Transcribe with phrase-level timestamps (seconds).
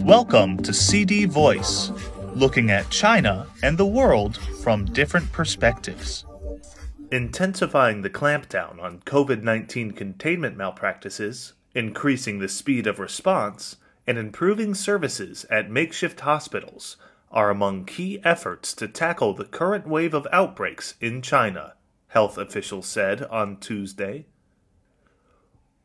[0.00, 1.90] Welcome to CD Voice,
[2.34, 6.24] looking at China and the world from different perspectives.
[7.10, 14.74] Intensifying the clampdown on COVID 19 containment malpractices, increasing the speed of response, and improving
[14.74, 16.96] services at makeshift hospitals
[17.32, 21.74] are among key efforts to tackle the current wave of outbreaks in China,
[22.08, 24.26] health officials said on Tuesday.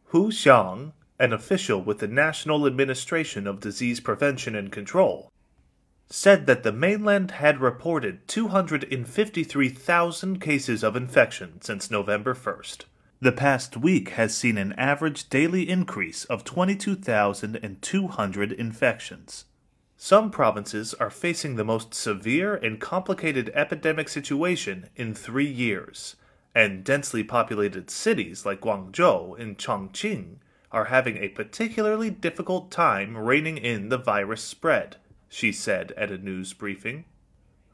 [0.06, 0.92] Hu Xiang,
[1.22, 5.32] an official with the National Administration of Disease Prevention and Control,
[6.10, 12.86] said that the mainland had reported 253,000 cases of infection since November 1st.
[13.20, 19.46] The past week has seen an average daily increase of 22,200 infections.
[19.96, 26.16] Some provinces are facing the most severe and complicated epidemic situation in three years,
[26.56, 30.38] and densely populated cities like Guangzhou and Chongqing
[30.72, 36.18] are having a particularly difficult time reining in the virus spread, she said at a
[36.18, 37.06] news briefing.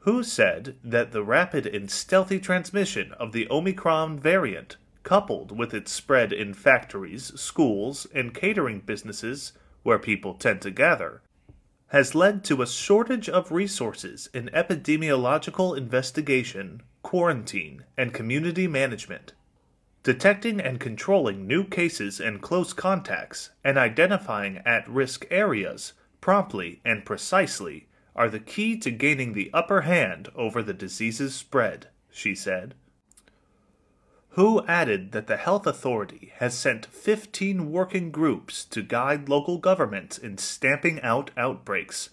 [0.00, 5.90] Hu said that the rapid and stealthy transmission of the Omicron variant coupled with its
[5.90, 11.22] spread in factories, schools, and catering businesses, where people tend to gather,
[11.88, 19.32] has led to a shortage of resources in epidemiological investigation, quarantine, and community management.
[20.08, 25.92] Detecting and controlling new cases and close contacts, and identifying at risk areas
[26.22, 31.88] promptly and precisely are the key to gaining the upper hand over the disease's spread,
[32.10, 32.74] she said.
[34.30, 40.16] Hu added that the health authority has sent 15 working groups to guide local governments
[40.16, 42.08] in stamping out outbreaks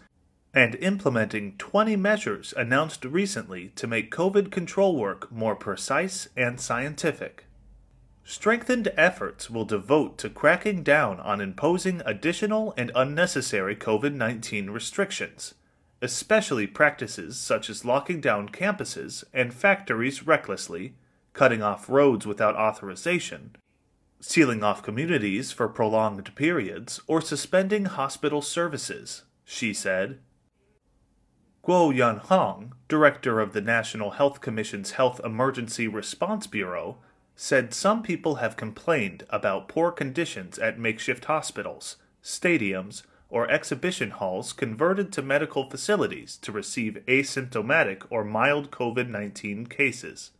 [0.54, 7.46] and implementing 20 measures announced recently to make COVID control work more precise and scientific.
[8.28, 15.54] Strengthened efforts will devote to cracking down on imposing additional and unnecessary COVID 19 restrictions,
[16.02, 20.96] especially practices such as locking down campuses and factories recklessly
[21.34, 23.56] cutting off roads without authorization,
[24.20, 30.18] sealing off communities for prolonged periods, or suspending hospital services, she said.
[31.64, 36.98] Guo Yanhong, director of the National Health Commission's Health Emergency Response Bureau,
[37.36, 44.54] said some people have complained about poor conditions at makeshift hospitals, stadiums, or exhibition halls
[44.54, 50.32] converted to medical facilities to receive asymptomatic or mild COVID 19 cases.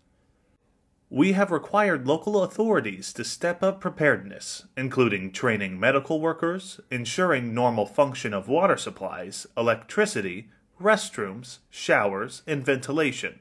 [1.10, 7.86] We have required local authorities to step up preparedness, including training medical workers, ensuring normal
[7.86, 10.50] function of water supplies, electricity,
[10.82, 13.40] restrooms, showers, and ventilation,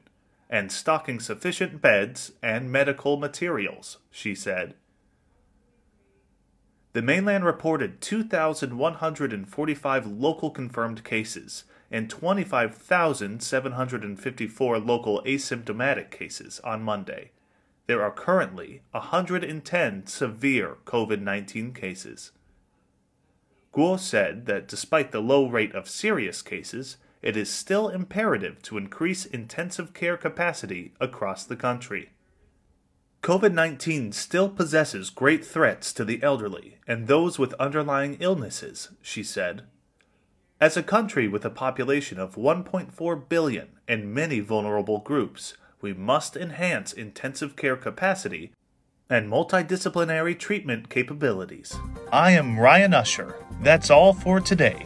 [0.55, 4.73] and stocking sufficient beds and medical materials, she said.
[6.93, 17.31] The mainland reported 2,145 local confirmed cases and 25,754 local asymptomatic cases on Monday
[17.87, 22.31] there are currently 110 severe COVID 19 cases.
[23.73, 28.77] Guo said that despite the low rate of serious cases, it is still imperative to
[28.77, 32.11] increase intensive care capacity across the country.
[33.23, 39.23] COVID 19 still possesses great threats to the elderly and those with underlying illnesses, she
[39.23, 39.63] said.
[40.61, 46.37] As a country with a population of 1.4 billion and many vulnerable groups, we must
[46.37, 48.51] enhance intensive care capacity
[49.09, 51.75] and multidisciplinary treatment capabilities.
[52.11, 53.35] I am Ryan Usher.
[53.61, 54.85] That's all for today.